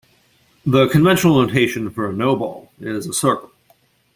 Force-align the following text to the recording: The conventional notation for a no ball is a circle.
The 0.65 0.87
conventional 0.87 1.39
notation 1.39 1.91
for 1.91 2.09
a 2.09 2.11
no 2.11 2.35
ball 2.35 2.71
is 2.79 3.05
a 3.05 3.13
circle. 3.13 3.51